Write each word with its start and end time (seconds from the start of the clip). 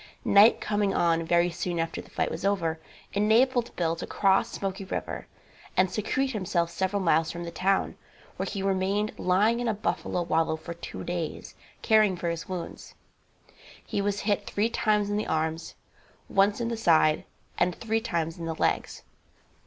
Night 0.25 0.59
coming 0.59 0.95
on 0.95 1.23
very 1.23 1.51
soon 1.51 1.77
after 1.77 2.01
the 2.01 2.09
fight 2.09 2.31
was 2.31 2.43
over, 2.43 2.79
enabled 3.13 3.75
Bill 3.75 3.95
to 3.97 4.07
cross 4.07 4.49
Smoky 4.49 4.83
river 4.83 5.27
and 5.77 5.91
secrete 5.91 6.31
himself 6.31 6.71
several 6.71 7.03
miles 7.03 7.29
from 7.29 7.43
the 7.43 7.51
town, 7.51 7.95
where 8.35 8.47
he 8.47 8.63
remained 8.63 9.13
lying 9.19 9.59
in 9.59 9.67
a 9.67 9.75
buffalo 9.75 10.23
wallow 10.23 10.55
for 10.55 10.73
two 10.73 11.03
days, 11.03 11.53
caring 11.83 12.15
for 12.17 12.31
his 12.31 12.49
wounds. 12.49 12.95
He 13.85 14.01
was 14.01 14.21
hit 14.21 14.47
three 14.47 14.69
times 14.71 15.11
in 15.11 15.17
the 15.17 15.27
arms, 15.27 15.75
once 16.27 16.59
in 16.59 16.69
the 16.69 16.77
side 16.77 17.23
and 17.59 17.75
three 17.75 18.01
times 18.01 18.39
in 18.39 18.45
the 18.45 18.55
legs. 18.55 19.03